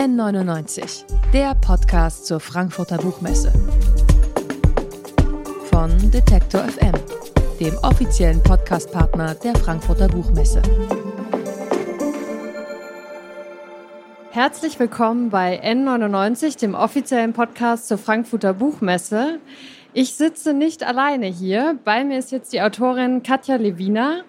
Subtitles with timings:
[0.00, 3.52] N99, der Podcast zur Frankfurter Buchmesse.
[5.70, 6.94] Von Detektor FM,
[7.60, 10.62] dem offiziellen Podcastpartner der Frankfurter Buchmesse.
[14.30, 19.38] Herzlich willkommen bei N99, dem offiziellen Podcast zur Frankfurter Buchmesse.
[19.92, 21.78] Ich sitze nicht alleine hier.
[21.84, 24.22] Bei mir ist jetzt die Autorin Katja Lewina.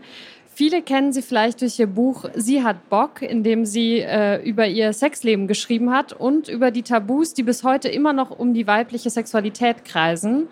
[0.62, 4.68] Viele kennen sie vielleicht durch ihr Buch Sie hat Bock, in dem sie äh, über
[4.68, 8.68] ihr Sexleben geschrieben hat und über die Tabus, die bis heute immer noch um die
[8.68, 10.50] weibliche Sexualität kreisen.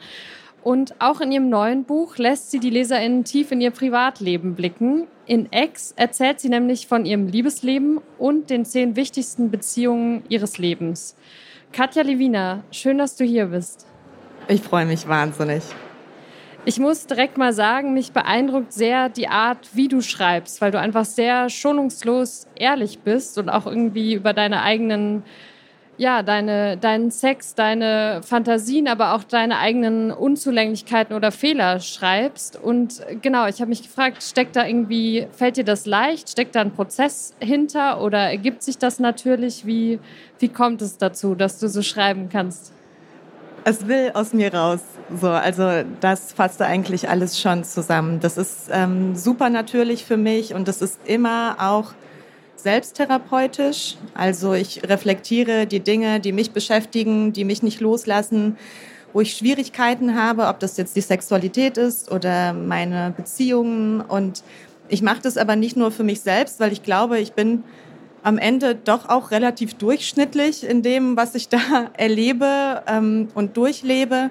[0.64, 5.06] Und auch in ihrem neuen Buch lässt sie die LeserInnen tief in ihr Privatleben blicken.
[5.28, 11.16] In Ex erzählt sie nämlich von ihrem Liebesleben und den zehn wichtigsten Beziehungen ihres Lebens.
[11.72, 13.86] Katja Lewina, schön, dass du hier bist.
[14.48, 15.62] Ich freue mich wahnsinnig.
[16.66, 20.80] Ich muss direkt mal sagen, mich beeindruckt sehr die Art, wie du schreibst, weil du
[20.80, 25.24] einfach sehr schonungslos ehrlich bist und auch irgendwie über deine eigenen,
[25.98, 32.62] ja, deine, deinen Sex, deine Fantasien, aber auch deine eigenen Unzulänglichkeiten oder Fehler schreibst.
[32.62, 36.30] Und genau, ich habe mich gefragt, steckt da irgendwie, fällt dir das leicht?
[36.30, 39.66] Steckt da ein Prozess hinter oder ergibt sich das natürlich?
[39.66, 40.00] Wie,
[40.40, 42.74] wie kommt es dazu, dass du so schreiben kannst?
[43.64, 44.82] Es will aus mir raus.
[45.16, 48.20] So, also das fasst eigentlich alles schon zusammen.
[48.20, 51.94] Das ist ähm, super natürlich für mich und das ist immer auch
[52.56, 53.96] selbsttherapeutisch.
[54.14, 58.58] Also ich reflektiere die Dinge, die mich beschäftigen, die mich nicht loslassen,
[59.14, 64.02] wo ich Schwierigkeiten habe, ob das jetzt die Sexualität ist oder meine Beziehungen.
[64.02, 64.44] Und
[64.90, 67.64] ich mache das aber nicht nur für mich selbst, weil ich glaube, ich bin
[68.22, 74.30] am Ende doch auch relativ durchschnittlich in dem, was ich da erlebe ähm, und durchlebe.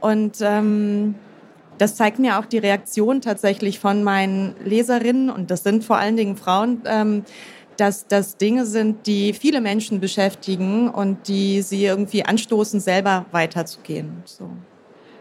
[0.00, 1.14] Und ähm,
[1.78, 6.16] das zeigt mir auch die Reaktion tatsächlich von meinen Leserinnen, und das sind vor allen
[6.16, 7.24] Dingen Frauen, ähm,
[7.76, 14.22] dass das Dinge sind, die viele Menschen beschäftigen und die sie irgendwie anstoßen, selber weiterzugehen.
[14.26, 14.50] So.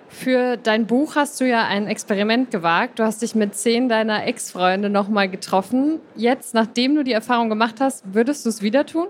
[0.09, 2.99] Für dein Buch hast du ja ein Experiment gewagt.
[2.99, 5.99] Du hast dich mit zehn deiner Ex-Freunde nochmal getroffen.
[6.15, 9.07] Jetzt, nachdem du die Erfahrung gemacht hast, würdest du es wieder tun?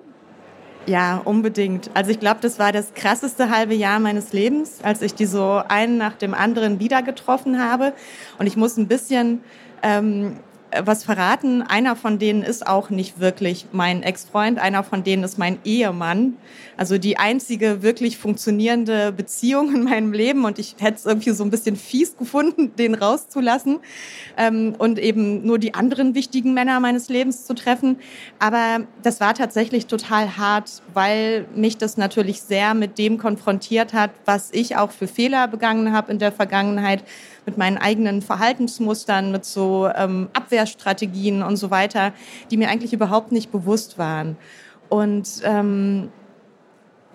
[0.90, 1.92] Ja, unbedingt.
[1.94, 5.62] Also ich glaube, das war das krasseste halbe Jahr meines Lebens, als ich die so
[5.68, 7.94] einen nach dem anderen wieder getroffen habe.
[8.40, 9.44] Und ich muss ein bisschen
[9.84, 10.38] ähm,
[10.84, 11.62] was verraten.
[11.62, 16.38] Einer von denen ist auch nicht wirklich mein Ex-Freund, einer von denen ist mein Ehemann.
[16.78, 21.44] Also die einzige wirklich funktionierende Beziehung in meinem Leben und ich hätte es irgendwie so
[21.44, 23.80] ein bisschen fies gefunden, den rauszulassen
[24.38, 27.98] ähm, und eben nur die anderen wichtigen Männer meines Lebens zu treffen.
[28.40, 34.12] Aber das war tatsächlich total hart, weil mich das natürlich sehr mit dem konfrontiert hat,
[34.26, 37.04] was ich auch für Fehler begangen habe in der Vergangenheit
[37.50, 42.14] mit meinen eigenen Verhaltensmustern, mit so ähm, Abwehrstrategien und so weiter,
[42.52, 44.38] die mir eigentlich überhaupt nicht bewusst waren.
[44.88, 46.12] Und ähm,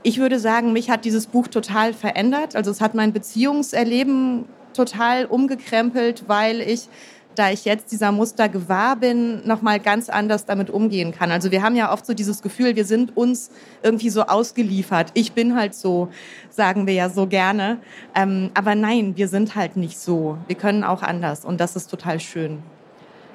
[0.02, 2.56] ich würde sagen, mich hat dieses Buch total verändert.
[2.56, 6.88] Also es hat mein Beziehungserleben total umgekrempelt, weil ich
[7.34, 11.30] da ich jetzt dieser Muster gewahr bin, nochmal ganz anders damit umgehen kann.
[11.30, 13.50] Also wir haben ja oft so dieses Gefühl, wir sind uns
[13.82, 15.10] irgendwie so ausgeliefert.
[15.14, 16.08] Ich bin halt so,
[16.50, 17.78] sagen wir ja so gerne.
[18.14, 20.38] Ähm, aber nein, wir sind halt nicht so.
[20.46, 22.62] Wir können auch anders und das ist total schön.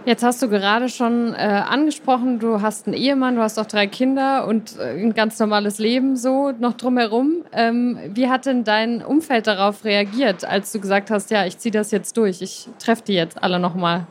[0.05, 3.85] Jetzt hast du gerade schon äh, angesprochen, du hast einen Ehemann, du hast auch drei
[3.85, 7.38] Kinder und äh, ein ganz normales Leben so noch drumherum.
[7.51, 11.71] Ähm, wie hat denn dein Umfeld darauf reagiert, als du gesagt hast, ja, ich ziehe
[11.71, 14.05] das jetzt durch, ich treffe die jetzt alle nochmal?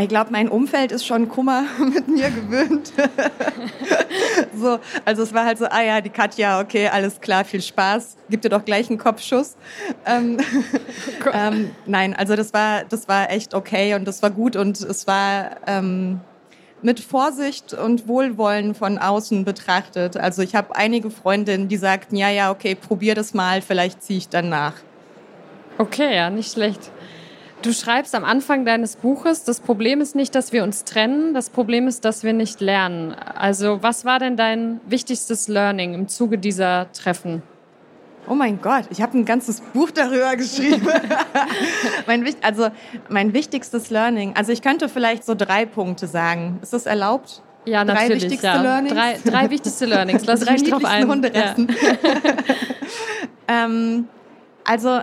[0.00, 2.92] Ich glaube, mein Umfeld ist schon Kummer mit mir gewöhnt.
[4.54, 8.16] so, also es war halt so, ah ja, die Katja, okay, alles klar, viel Spaß,
[8.30, 9.56] gib dir doch gleich einen Kopfschuss.
[10.06, 10.38] Ähm,
[11.26, 14.80] oh ähm, nein, also das war, das war echt okay und das war gut und
[14.80, 16.20] es war ähm,
[16.82, 20.16] mit Vorsicht und Wohlwollen von außen betrachtet.
[20.16, 24.18] Also ich habe einige Freundinnen, die sagten, ja, ja, okay, probier das mal, vielleicht ziehe
[24.18, 24.74] ich dann nach.
[25.78, 26.90] Okay, ja, nicht schlecht.
[27.62, 31.50] Du schreibst am Anfang deines Buches, das Problem ist nicht, dass wir uns trennen, das
[31.50, 33.14] Problem ist, dass wir nicht lernen.
[33.14, 37.42] Also was war denn dein wichtigstes Learning im Zuge dieser Treffen?
[38.28, 40.86] Oh mein Gott, ich habe ein ganzes Buch darüber geschrieben.
[42.06, 42.68] mein, also
[43.08, 46.58] mein wichtigstes Learning, also ich könnte vielleicht so drei Punkte sagen.
[46.62, 47.42] Ist das erlaubt?
[47.64, 48.24] Ja, drei natürlich.
[48.24, 48.62] Wichtigste ja.
[48.62, 48.94] Learnings?
[48.94, 50.26] Drei, drei wichtigste Learnings.
[50.26, 51.08] Lass drei mich drauf ein.
[51.08, 51.68] Hunderessen.
[53.48, 53.64] Ja.
[53.64, 54.08] ähm,
[54.64, 55.00] also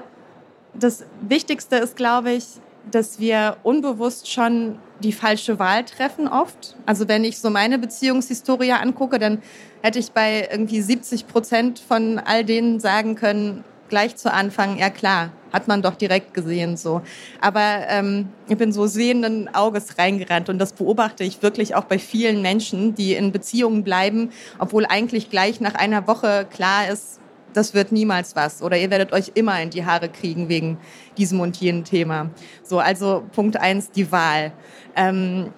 [0.73, 2.45] das Wichtigste ist, glaube ich,
[2.91, 6.75] dass wir unbewusst schon die falsche Wahl treffen oft.
[6.85, 9.41] Also wenn ich so meine Beziehungshistorie angucke, dann
[9.81, 14.89] hätte ich bei irgendwie 70 Prozent von all denen sagen können, gleich zu Anfang, ja
[14.89, 17.01] klar, hat man doch direkt gesehen so.
[17.39, 21.99] Aber ähm, ich bin so sehenden Auges reingerannt und das beobachte ich wirklich auch bei
[21.99, 27.19] vielen Menschen, die in Beziehungen bleiben, obwohl eigentlich gleich nach einer Woche klar ist,
[27.55, 28.61] das wird niemals was.
[28.61, 30.77] Oder ihr werdet euch immer in die Haare kriegen wegen
[31.17, 32.29] diesem und jenem Thema.
[32.63, 34.51] So, also Punkt eins, die Wahl.
[34.95, 35.51] Ähm,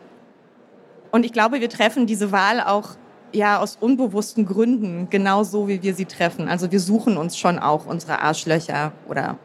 [1.12, 2.92] und ich glaube, wir treffen diese Wahl auch
[3.34, 6.48] ja aus unbewussten Gründen, genauso wie wir sie treffen.
[6.48, 9.38] Also wir suchen uns schon auch unsere Arschlöcher oder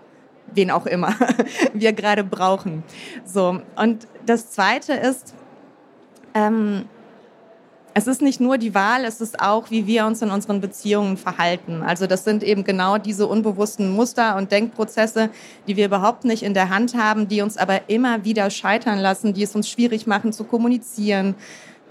[0.54, 1.14] wen auch immer
[1.72, 2.82] wir gerade brauchen.
[3.25, 5.34] So und das Zweite ist,
[6.34, 6.84] ähm,
[7.94, 11.17] es ist nicht nur die Wahl, es ist auch, wie wir uns in unseren Beziehungen
[11.17, 11.83] verhalten.
[11.83, 15.31] Also das sind eben genau diese unbewussten Muster und Denkprozesse,
[15.67, 19.35] die wir überhaupt nicht in der Hand haben, die uns aber immer wieder scheitern lassen,
[19.35, 21.35] die es uns schwierig machen zu kommunizieren,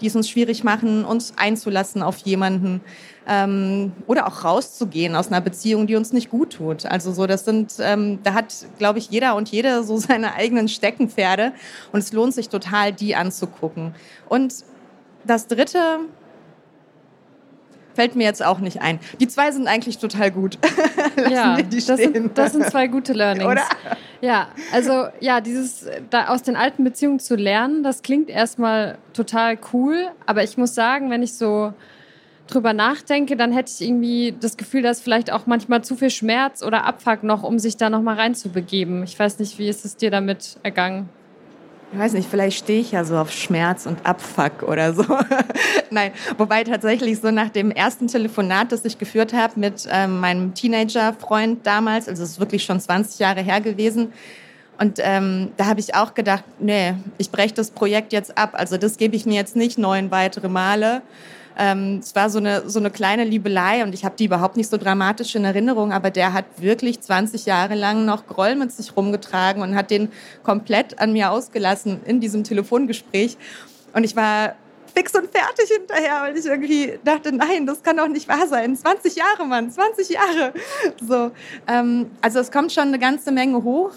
[0.00, 2.80] die es uns schwierig machen, uns einzulassen auf jemanden
[3.28, 6.84] ähm, oder auch rauszugehen aus einer Beziehung, die uns nicht gut tut.
[6.86, 10.66] Also so, das sind, ähm, da hat, glaube ich, jeder und jede so seine eigenen
[10.66, 11.52] Steckenpferde
[11.92, 13.94] und es lohnt sich total, die anzugucken.
[14.28, 14.64] Und
[15.24, 16.00] das dritte
[17.94, 18.98] fällt mir jetzt auch nicht ein.
[19.20, 20.58] Die zwei sind eigentlich total gut.
[21.30, 23.50] ja, das sind, das sind, zwei gute Learnings.
[23.50, 23.62] Oder?
[24.20, 29.58] Ja, also ja, dieses da aus den alten Beziehungen zu lernen, das klingt erstmal total
[29.72, 31.74] cool, aber ich muss sagen, wenn ich so
[32.46, 36.62] drüber nachdenke, dann hätte ich irgendwie das Gefühl, dass vielleicht auch manchmal zu viel Schmerz
[36.62, 39.02] oder Abfuck noch, um sich da noch mal reinzubegeben.
[39.04, 41.08] Ich weiß nicht, wie ist es dir damit ergangen?
[41.92, 45.04] Ich weiß nicht, vielleicht stehe ich ja so auf Schmerz und Abfuck oder so.
[45.90, 50.54] Nein, wobei tatsächlich so nach dem ersten Telefonat, das ich geführt habe mit ähm, meinem
[50.54, 54.12] Teenager-Freund damals, also es ist wirklich schon 20 Jahre her gewesen,
[54.78, 58.54] und ähm, da habe ich auch gedacht, nee, ich breche das Projekt jetzt ab.
[58.54, 61.02] Also das gebe ich mir jetzt nicht neun weitere Male.
[61.58, 64.70] Ähm, es war so eine, so eine kleine Liebelei und ich habe die überhaupt nicht
[64.70, 68.96] so dramatisch in Erinnerung, aber der hat wirklich 20 Jahre lang noch Groll mit sich
[68.96, 70.10] rumgetragen und hat den
[70.42, 73.36] komplett an mir ausgelassen in diesem Telefongespräch.
[73.92, 74.54] Und ich war
[74.94, 78.76] fix und fertig hinterher, weil ich irgendwie dachte, nein, das kann doch nicht wahr sein.
[78.76, 80.52] 20 Jahre, Mann, 20 Jahre.
[81.00, 81.30] So,
[81.66, 83.92] ähm, also es kommt schon eine ganze Menge hoch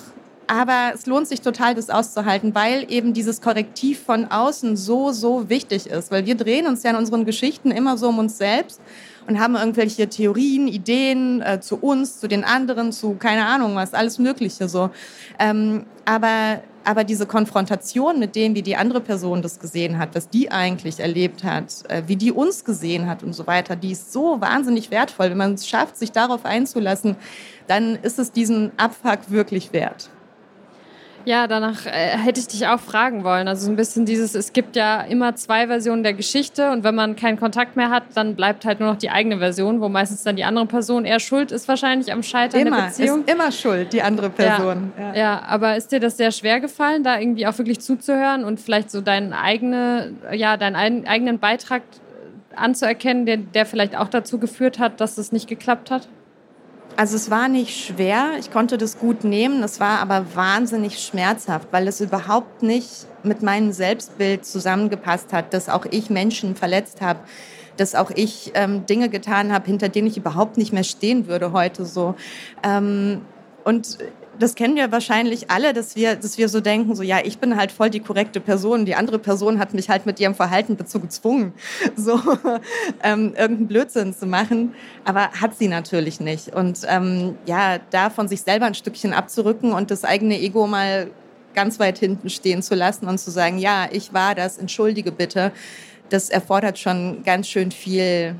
[0.47, 5.49] aber es lohnt sich total, das auszuhalten, weil eben dieses Korrektiv von außen so, so
[5.49, 6.11] wichtig ist.
[6.11, 8.81] Weil wir drehen uns ja in unseren Geschichten immer so um uns selbst
[9.27, 13.93] und haben irgendwelche Theorien, Ideen äh, zu uns, zu den anderen, zu keine Ahnung was,
[13.93, 14.91] alles Mögliche so.
[15.39, 20.29] Ähm, aber, aber diese Konfrontation mit dem, wie die andere Person das gesehen hat, was
[20.29, 24.13] die eigentlich erlebt hat, äh, wie die uns gesehen hat und so weiter, die ist
[24.13, 25.31] so wahnsinnig wertvoll.
[25.31, 27.15] Wenn man es schafft, sich darauf einzulassen,
[27.67, 30.09] dann ist es diesen Abfuck wirklich wert.
[31.25, 33.47] Ja, danach äh, hätte ich dich auch fragen wollen.
[33.47, 36.95] Also so ein bisschen dieses, es gibt ja immer zwei Versionen der Geschichte und wenn
[36.95, 40.23] man keinen Kontakt mehr hat, dann bleibt halt nur noch die eigene Version, wo meistens
[40.23, 43.21] dann die andere Person eher schuld ist wahrscheinlich am Scheitern immer, der Beziehung.
[43.21, 44.93] Ist immer schuld, die andere Person.
[44.97, 45.15] Ja, ja.
[45.15, 48.91] ja, aber ist dir das sehr schwer gefallen, da irgendwie auch wirklich zuzuhören und vielleicht
[48.91, 50.75] so deinen, eigene, ja, deinen
[51.07, 51.81] eigenen Beitrag
[52.55, 56.07] anzuerkennen, der, der vielleicht auch dazu geführt hat, dass es nicht geklappt hat?
[56.97, 61.67] Also es war nicht schwer, ich konnte das gut nehmen, es war aber wahnsinnig schmerzhaft,
[61.71, 67.19] weil es überhaupt nicht mit meinem Selbstbild zusammengepasst hat, dass auch ich Menschen verletzt habe,
[67.75, 71.51] dass auch ich ähm, Dinge getan habe, hinter denen ich überhaupt nicht mehr stehen würde
[71.51, 72.15] heute so.
[72.63, 73.21] Ähm,
[73.65, 73.97] und
[74.39, 77.55] das kennen wir wahrscheinlich alle, dass wir, dass wir so denken, so ja, ich bin
[77.57, 80.99] halt voll die korrekte Person, die andere Person hat mich halt mit ihrem Verhalten dazu
[80.99, 81.53] gezwungen,
[81.95, 82.19] so
[83.03, 84.73] ähm, irgendeinen Blödsinn zu machen,
[85.03, 86.55] aber hat sie natürlich nicht.
[86.55, 91.09] Und ähm, ja, da von sich selber ein Stückchen abzurücken und das eigene Ego mal
[91.53, 95.51] ganz weit hinten stehen zu lassen und zu sagen, ja, ich war das, entschuldige bitte,
[96.09, 98.35] das erfordert schon ganz schön viel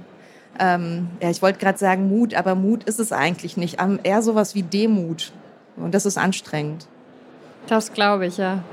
[0.59, 3.77] ähm, ja, ich wollte gerade sagen Mut, aber Mut ist es eigentlich nicht.
[4.03, 5.33] Eher sowas wie Demut.
[5.77, 6.87] Und das ist anstrengend.
[7.67, 8.63] Das glaube ich, ja.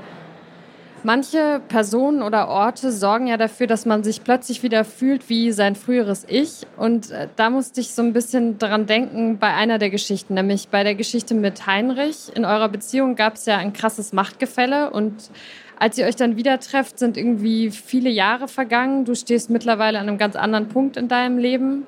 [1.05, 5.75] Manche Personen oder Orte sorgen ja dafür, dass man sich plötzlich wieder fühlt wie sein
[5.75, 6.65] früheres Ich.
[6.77, 10.69] Und äh, da musste ich so ein bisschen dran denken bei einer der Geschichten, nämlich
[10.69, 12.31] bei der Geschichte mit Heinrich.
[12.35, 15.29] In eurer Beziehung gab es ja ein krasses Machtgefälle und
[15.77, 19.03] als ihr euch dann wieder trefft, sind irgendwie viele Jahre vergangen.
[19.03, 21.85] Du stehst mittlerweile an einem ganz anderen Punkt in deinem Leben.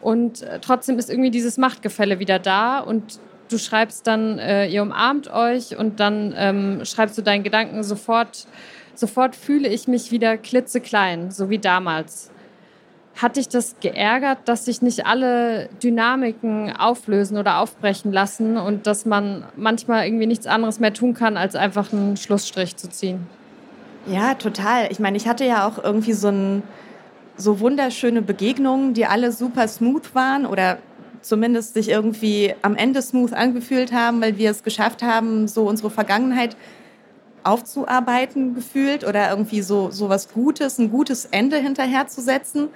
[0.00, 2.78] Und äh, trotzdem ist irgendwie dieses Machtgefälle wieder da.
[2.78, 3.18] Und
[3.52, 8.46] du schreibst dann, äh, ihr umarmt euch und dann ähm, schreibst du deinen Gedanken sofort,
[8.94, 12.30] sofort fühle ich mich wieder klitzeklein, so wie damals.
[13.16, 19.04] Hat dich das geärgert, dass sich nicht alle Dynamiken auflösen oder aufbrechen lassen und dass
[19.04, 23.26] man manchmal irgendwie nichts anderes mehr tun kann, als einfach einen Schlussstrich zu ziehen?
[24.06, 24.90] Ja, total.
[24.90, 26.62] Ich meine, ich hatte ja auch irgendwie so, ein,
[27.36, 30.78] so wunderschöne Begegnungen, die alle super smooth waren oder
[31.22, 35.90] zumindest sich irgendwie am Ende smooth angefühlt haben, weil wir es geschafft haben, so unsere
[35.90, 36.56] Vergangenheit
[37.44, 42.68] aufzuarbeiten gefühlt oder irgendwie so, so was Gutes, ein gutes Ende hinterherzusetzen.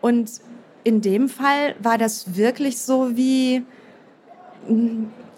[0.00, 0.30] Und
[0.84, 3.64] in dem Fall war das wirklich so wie,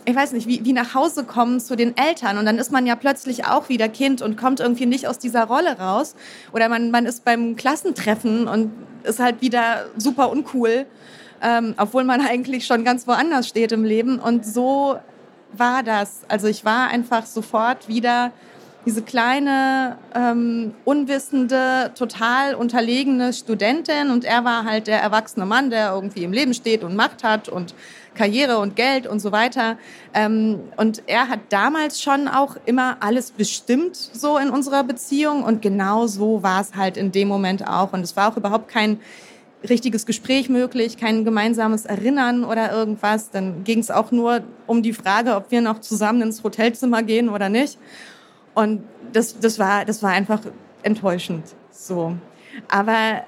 [0.04, 2.38] ich weiß nicht, wie, wie nach Hause kommen zu den Eltern.
[2.38, 5.44] Und dann ist man ja plötzlich auch wieder Kind und kommt irgendwie nicht aus dieser
[5.44, 6.14] Rolle raus.
[6.52, 8.70] Oder man, man ist beim Klassentreffen und
[9.02, 10.86] ist halt wieder super uncool,
[11.42, 14.18] ähm, obwohl man eigentlich schon ganz woanders steht im Leben.
[14.18, 14.98] Und so
[15.52, 16.20] war das.
[16.28, 18.32] Also ich war einfach sofort wieder
[18.86, 25.92] diese kleine, ähm, unwissende, total unterlegene Studentin und er war halt der erwachsene Mann, der
[25.92, 27.74] irgendwie im Leben steht und Macht hat und
[28.14, 29.76] Karriere und Geld und so weiter.
[30.14, 35.60] Ähm, und er hat damals schon auch immer alles bestimmt so in unserer Beziehung und
[35.60, 37.92] genau so war es halt in dem Moment auch.
[37.92, 38.98] Und es war auch überhaupt kein
[39.68, 43.30] richtiges Gespräch möglich, kein gemeinsames Erinnern oder irgendwas.
[43.30, 47.28] Dann ging es auch nur um die Frage, ob wir noch zusammen ins Hotelzimmer gehen
[47.28, 47.78] oder nicht.
[48.54, 50.40] Und das, das, war, das war einfach
[50.82, 51.44] enttäuschend.
[51.70, 52.16] So.
[52.68, 53.24] Aber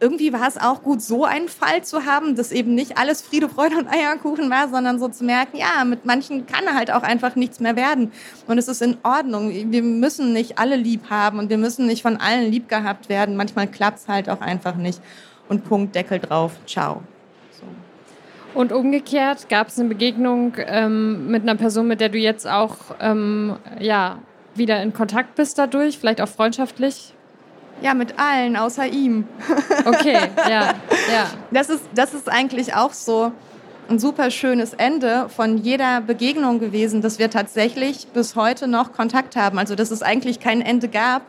[0.00, 3.48] irgendwie war es auch gut, so einen Fall zu haben, dass eben nicht alles Friede,
[3.48, 7.36] Freude und Eierkuchen war, sondern so zu merken, ja, mit manchen kann halt auch einfach
[7.36, 8.10] nichts mehr werden.
[8.46, 9.50] Und es ist in Ordnung.
[9.50, 13.36] Wir müssen nicht alle lieb haben und wir müssen nicht von allen lieb gehabt werden.
[13.36, 15.00] Manchmal klappt es halt auch einfach nicht.
[15.48, 17.02] Und Punkt, Deckel drauf, ciao.
[18.54, 22.76] Und umgekehrt gab es eine Begegnung ähm, mit einer Person, mit der du jetzt auch
[23.00, 24.18] ähm, ja,
[24.54, 27.14] wieder in Kontakt bist dadurch, vielleicht auch freundschaftlich?
[27.82, 29.26] Ja, mit allen, außer ihm.
[29.86, 30.18] Okay,
[30.48, 30.74] ja,
[31.12, 31.30] ja.
[31.50, 33.32] Das ist, das ist eigentlich auch so
[33.88, 39.36] ein super schönes Ende von jeder Begegnung gewesen, dass wir tatsächlich bis heute noch Kontakt
[39.36, 39.58] haben.
[39.58, 41.22] Also, dass es eigentlich kein Ende gab,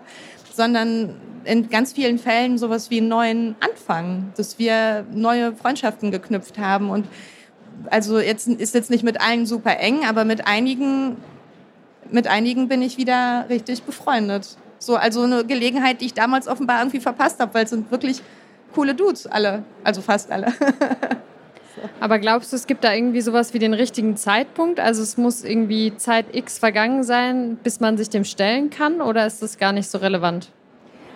[0.53, 6.59] sondern in ganz vielen Fällen sowas wie einen neuen Anfang, dass wir neue Freundschaften geknüpft
[6.59, 6.89] haben.
[6.89, 7.07] Und
[7.89, 11.17] also jetzt ist jetzt nicht mit allen super eng, aber mit einigen,
[12.11, 14.57] mit einigen bin ich wieder richtig befreundet.
[14.81, 18.23] So, also eine Gelegenheit, die ich damals offenbar irgendwie verpasst habe, weil es sind wirklich
[18.73, 20.47] coole Dudes, alle, also fast alle.
[21.99, 24.79] Aber glaubst du, es gibt da irgendwie sowas wie den richtigen Zeitpunkt?
[24.79, 29.27] Also es muss irgendwie Zeit X vergangen sein, bis man sich dem stellen kann, oder
[29.27, 30.49] ist das gar nicht so relevant?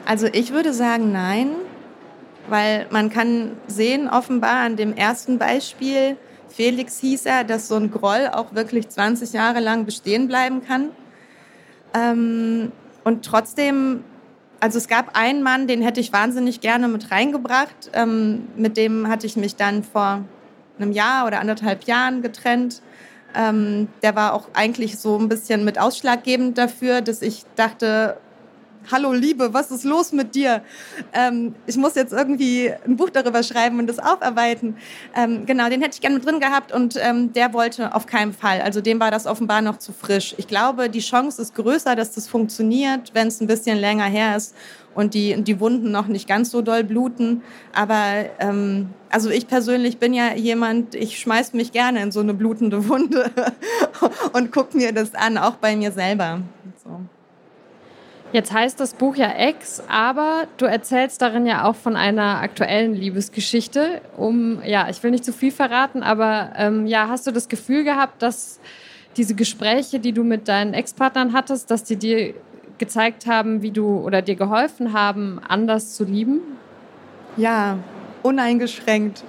[0.05, 1.49] Also ich würde sagen, nein,
[2.47, 6.17] weil man kann sehen, offenbar an dem ersten Beispiel,
[6.49, 10.89] Felix hieß er, dass so ein Groll auch wirklich 20 Jahre lang bestehen bleiben kann.
[11.95, 12.71] Ähm,
[13.05, 14.03] und trotzdem,
[14.59, 17.91] also es gab einen Mann, den hätte ich wahnsinnig gerne mit reingebracht.
[17.93, 20.25] Ähm, mit dem hatte ich mich dann vor
[20.79, 22.81] einem Jahr oder anderthalb Jahren getrennt.
[23.35, 28.17] Ähm, der war auch eigentlich so ein bisschen mit ausschlaggebend dafür, dass ich dachte,
[28.91, 30.61] hallo Liebe, was ist los mit dir?
[31.13, 34.77] Ähm, ich muss jetzt irgendwie ein Buch darüber schreiben und das aufarbeiten.
[35.15, 38.61] Ähm, genau, den hätte ich gerne drin gehabt und ähm, der wollte auf keinen Fall.
[38.61, 40.35] Also dem war das offenbar noch zu frisch.
[40.37, 44.35] Ich glaube, die Chance ist größer, dass das funktioniert, wenn es ein bisschen länger her
[44.35, 44.55] ist
[44.93, 47.41] und die, die Wunden noch nicht ganz so doll bluten.
[47.73, 52.33] Aber ähm, also ich persönlich bin ja jemand, ich schmeiß mich gerne in so eine
[52.33, 53.31] blutende Wunde
[54.33, 56.41] und guck mir das an, auch bei mir selber.
[58.31, 62.93] Jetzt heißt das Buch ja Ex, aber du erzählst darin ja auch von einer aktuellen
[62.93, 64.01] Liebesgeschichte.
[64.17, 67.83] Um, ja, ich will nicht zu viel verraten, aber ähm, ja, hast du das Gefühl
[67.83, 68.59] gehabt, dass
[69.15, 72.33] diese Gespräche, die du mit deinen Ex-Partnern hattest, dass die dir
[72.77, 76.41] gezeigt haben, wie du oder dir geholfen haben, anders zu lieben?
[77.37, 77.77] Ja,
[78.21, 79.23] uneingeschränkt.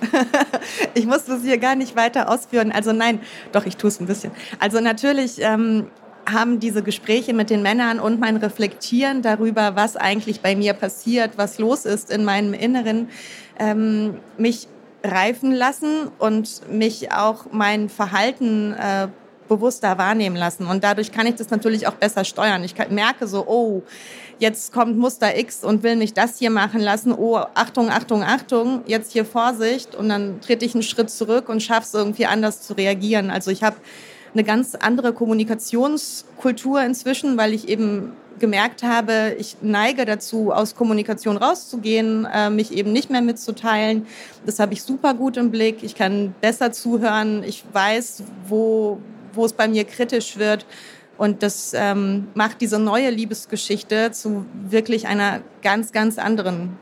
[0.94, 2.72] ich muss das hier gar nicht weiter ausführen.
[2.72, 3.20] Also nein,
[3.52, 4.32] doch, ich tue es ein bisschen.
[4.58, 5.86] Also natürlich ähm,
[6.26, 11.38] haben diese Gespräche mit den Männern und mein Reflektieren darüber, was eigentlich bei mir passiert,
[11.38, 13.08] was los ist in meinem Inneren,
[13.58, 14.68] ähm, mich
[15.04, 19.08] reifen lassen und mich auch mein Verhalten äh,
[19.48, 20.66] bewusster wahrnehmen lassen.
[20.66, 22.64] Und dadurch kann ich das natürlich auch besser steuern.
[22.64, 23.82] Ich merke so, oh,
[24.38, 27.12] jetzt kommt Muster X und will mich das hier machen lassen.
[27.12, 29.94] Oh, Achtung, Achtung, Achtung, jetzt hier Vorsicht.
[29.94, 33.30] Und dann trete ich einen Schritt zurück und schaffe es irgendwie anders zu reagieren.
[33.30, 33.76] Also ich habe
[34.36, 41.38] eine ganz andere Kommunikationskultur inzwischen, weil ich eben gemerkt habe, ich neige dazu, aus Kommunikation
[41.38, 44.06] rauszugehen, äh, mich eben nicht mehr mitzuteilen.
[44.44, 45.82] Das habe ich super gut im Blick.
[45.82, 47.42] Ich kann besser zuhören.
[47.44, 48.98] Ich weiß, wo,
[49.32, 50.66] wo es bei mir kritisch wird.
[51.16, 56.76] Und das ähm, macht diese neue Liebesgeschichte zu wirklich einer ganz, ganz anderen.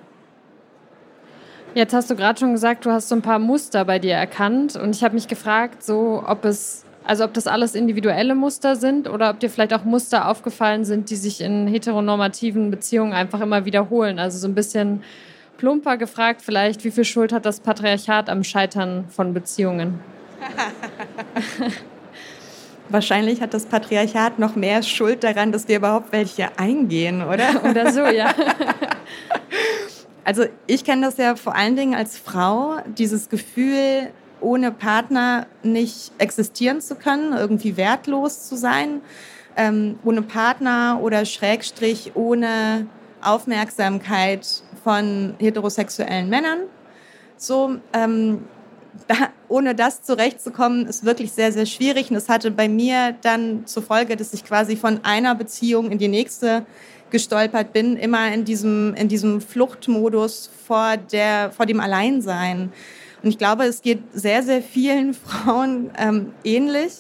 [1.75, 4.75] Jetzt hast du gerade schon gesagt, du hast so ein paar Muster bei dir erkannt.
[4.75, 9.09] Und ich habe mich gefragt, so, ob es also ob das alles individuelle Muster sind
[9.09, 13.67] oder ob dir vielleicht auch Muster aufgefallen sind, die sich in heteronormativen Beziehungen einfach immer
[13.67, 14.19] wiederholen.
[14.19, 15.03] Also so ein bisschen
[15.59, 20.01] plumper gefragt vielleicht, wie viel Schuld hat das Patriarchat am Scheitern von Beziehungen?
[22.89, 27.65] Wahrscheinlich hat das Patriarchat noch mehr Schuld daran, dass wir überhaupt welche eingehen, oder?
[27.71, 28.33] oder so, ja.
[30.25, 34.11] Also ich kenne das ja vor allen Dingen als Frau, dieses Gefühl,
[34.45, 39.01] ohne Partner nicht existieren zu können, irgendwie wertlos zu sein,
[39.57, 42.87] ähm, ohne Partner oder Schrägstrich ohne
[43.23, 44.47] Aufmerksamkeit
[44.83, 46.61] von heterosexuellen Männern.
[47.37, 48.45] So, ähm,
[49.09, 49.15] da,
[49.49, 52.11] ohne das zurechtzukommen, ist wirklich sehr, sehr schwierig.
[52.11, 55.99] Und es hatte bei mir dann zur Folge, dass ich quasi von einer Beziehung in
[55.99, 56.65] die nächste
[57.11, 62.73] gestolpert bin, immer in diesem, in diesem Fluchtmodus vor, der, vor dem Alleinsein.
[63.25, 66.93] Und ich glaube, es geht sehr, sehr vielen Frauen ähm, ähnlich,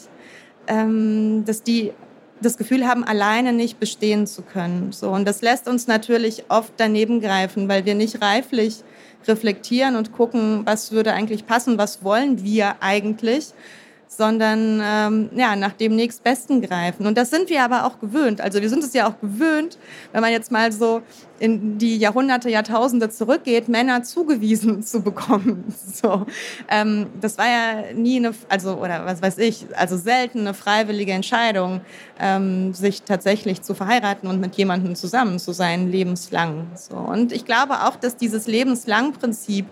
[0.66, 1.92] ähm, dass die
[2.40, 4.92] das Gefühl haben, alleine nicht bestehen zu können.
[4.92, 8.82] So, und das lässt uns natürlich oft daneben greifen, weil wir nicht reiflich
[9.26, 13.52] reflektieren und gucken, was würde eigentlich passen, was wollen wir eigentlich,
[14.16, 17.06] sondern ähm, ja, nach dem nächstbesten greifen.
[17.06, 18.40] Und das sind wir aber auch gewöhnt.
[18.40, 19.78] Also wir sind es ja auch gewöhnt,
[20.12, 21.02] wenn man jetzt mal so
[21.38, 25.64] in die Jahrhunderte, Jahrtausende zurückgeht, Männer zugewiesen zu bekommen.
[25.94, 26.26] So,
[26.68, 31.12] ähm, das war ja nie eine, also oder was weiß ich, also selten eine freiwillige
[31.12, 31.82] Entscheidung,
[32.18, 36.66] ähm, sich tatsächlich zu verheiraten und mit jemandem zusammen zu sein, lebenslang.
[36.74, 39.66] So und ich glaube auch, dass dieses lebenslang-Prinzip,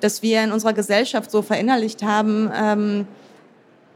[0.00, 3.06] das wir in unserer Gesellschaft so verinnerlicht haben, ähm,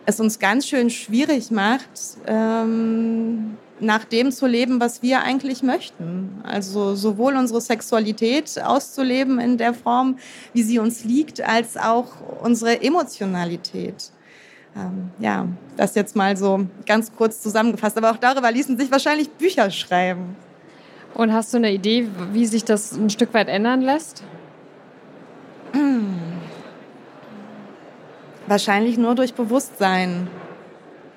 [0.06, 1.90] es uns ganz schön schwierig macht,
[2.26, 6.40] ähm, nach dem zu leben, was wir eigentlich möchten.
[6.44, 10.18] Also sowohl unsere Sexualität auszuleben in der Form,
[10.52, 14.10] wie sie uns liegt, als auch unsere Emotionalität.
[14.76, 17.98] Ähm, ja, das jetzt mal so ganz kurz zusammengefasst.
[17.98, 20.36] Aber auch darüber ließen sich wahrscheinlich Bücher schreiben.
[21.14, 24.22] Und hast du eine Idee, wie sich das ein Stück weit ändern lässt?
[28.52, 30.28] Wahrscheinlich nur durch Bewusstsein.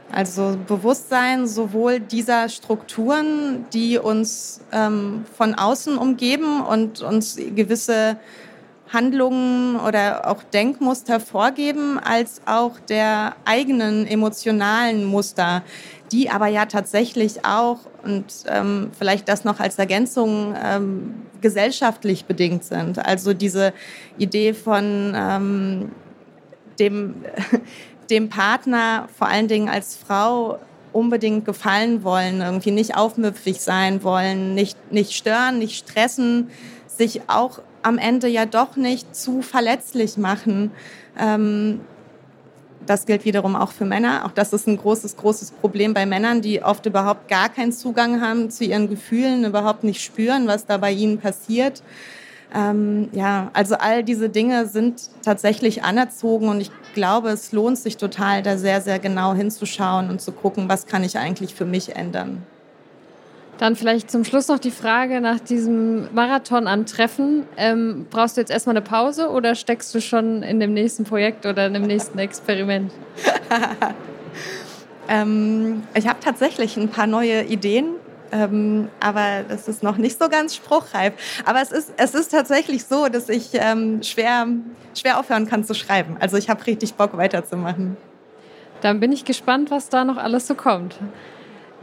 [0.10, 8.16] Also Bewusstsein sowohl dieser Strukturen, die uns ähm, von außen umgeben und uns gewisse
[8.88, 15.62] Handlungen oder auch Denkmuster vorgeben, als auch der eigenen emotionalen Muster,
[16.14, 22.64] die aber ja tatsächlich auch, und ähm, vielleicht das noch als Ergänzung, ähm, gesellschaftlich bedingt
[22.64, 23.06] sind.
[23.06, 23.74] Also diese
[24.18, 25.92] Idee von ähm,
[26.80, 27.26] dem,
[28.10, 30.60] dem Partner, vor allen Dingen als Frau,
[30.96, 36.50] unbedingt gefallen wollen, irgendwie nicht aufmüpfig sein wollen, nicht, nicht stören, nicht stressen,
[36.88, 40.72] sich auch am Ende ja doch nicht zu verletzlich machen.
[41.20, 41.82] Ähm,
[42.86, 44.26] das gilt wiederum auch für Männer.
[44.26, 48.22] Auch das ist ein großes, großes Problem bei Männern, die oft überhaupt gar keinen Zugang
[48.22, 51.84] haben zu ihren Gefühlen, überhaupt nicht spüren, was da bei ihnen passiert.
[52.56, 57.98] Ähm, ja, also all diese Dinge sind tatsächlich anerzogen und ich glaube, es lohnt sich
[57.98, 61.98] total, da sehr, sehr genau hinzuschauen und zu gucken, was kann ich eigentlich für mich
[61.98, 62.44] ändern.
[63.58, 67.44] Dann vielleicht zum Schluss noch die Frage nach diesem Marathon an Treffen.
[67.58, 71.46] Ähm, brauchst du jetzt erstmal eine Pause oder steckst du schon in dem nächsten Projekt
[71.46, 72.92] oder in dem nächsten Experiment?
[75.10, 77.96] ähm, ich habe tatsächlich ein paar neue Ideen
[78.32, 81.14] ähm, aber das ist noch nicht so ganz spruchreif.
[81.46, 84.48] Aber es ist, es ist tatsächlich so, dass ich ähm, schwer,
[84.94, 86.18] schwer aufhören kann zu schreiben.
[86.20, 87.98] Also ich habe richtig Bock weiterzumachen.
[88.82, 90.96] Dann bin ich gespannt, was da noch alles so kommt.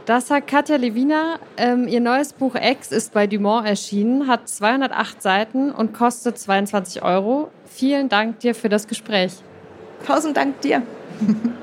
[0.05, 1.39] Das sagt Katja Levina.
[1.55, 7.03] Ähm, ihr neues Buch X ist bei Dumont erschienen, hat 208 Seiten und kostet 22
[7.03, 7.49] Euro.
[7.65, 9.33] Vielen Dank dir für das Gespräch.
[10.05, 10.83] Tausend Dank dir.